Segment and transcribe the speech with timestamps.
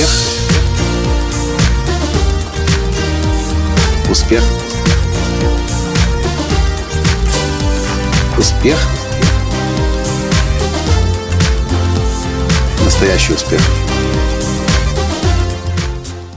[0.00, 0.08] Успех.
[4.10, 4.42] Успех.
[8.38, 8.78] Успех.
[12.82, 13.60] Настоящий успех.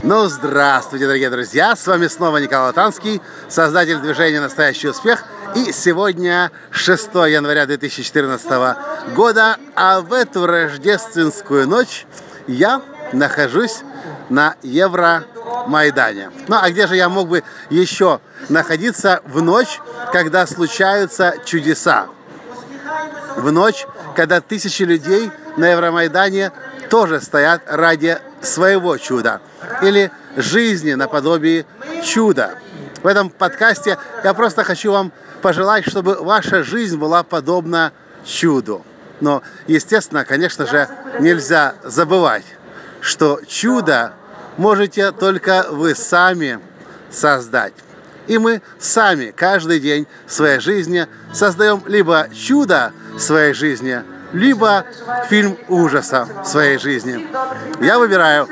[0.02, 1.74] Ну, здравствуйте, дорогие друзья!
[1.74, 5.24] С вами снова Николай Танский, создатель движения «Настоящий успех».
[5.56, 8.76] И сегодня 6 января 2014
[9.14, 12.04] года, а в эту рождественскую ночь
[12.46, 12.82] я
[13.12, 13.82] нахожусь
[14.28, 16.30] на Евромайдане.
[16.48, 19.80] Ну, а где же я мог бы еще находиться в ночь,
[20.12, 22.06] когда случаются чудеса?
[23.36, 23.86] В ночь,
[24.16, 26.52] когда тысячи людей на Евромайдане
[26.88, 29.40] тоже стоят ради своего чуда
[29.82, 31.66] или жизни наподобие
[32.04, 32.58] чуда.
[33.02, 37.92] В этом подкасте я просто хочу вам пожелать, чтобы ваша жизнь была подобна
[38.24, 38.84] чуду.
[39.20, 40.88] Но, естественно, конечно же,
[41.20, 42.44] нельзя забывать,
[43.04, 44.14] что чудо
[44.56, 46.58] можете только вы сами
[47.10, 47.74] создать.
[48.26, 54.02] И мы сами каждый день в своей жизни создаем либо чудо в своей жизни,
[54.32, 54.86] либо
[55.28, 57.28] фильм ужаса в своей жизни.
[57.80, 58.48] Я выбираю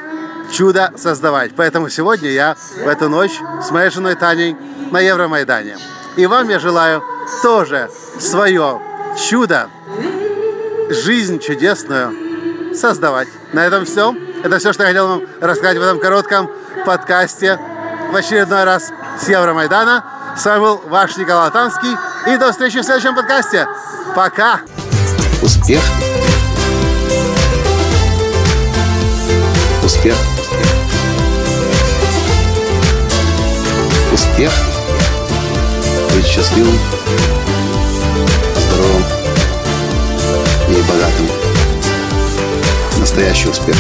[0.52, 1.52] чудо создавать.
[1.56, 4.54] Поэтому сегодня я в эту ночь с моей женой Таней
[4.90, 5.78] на Евромайдане.
[6.16, 7.02] И вам я желаю
[7.42, 7.88] тоже
[8.20, 8.82] свое
[9.16, 9.70] чудо,
[10.90, 13.28] жизнь чудесную создавать.
[13.54, 14.14] На этом все.
[14.44, 16.50] Это все, что я хотел вам рассказать в этом коротком
[16.84, 17.60] подкасте
[18.10, 18.90] в очередной раз
[19.20, 20.04] с Евромайдана.
[20.36, 21.96] С вами был ваш Николай Танский.
[22.26, 23.68] И до встречи в следующем подкасте.
[24.16, 24.60] Пока!
[25.42, 25.80] Успех.
[29.84, 30.16] Успех.
[34.12, 34.52] Успех.
[36.14, 36.78] Быть счастливым,
[38.56, 39.04] здоровым
[40.68, 41.28] и богатым.
[42.98, 43.76] Настоящий успех.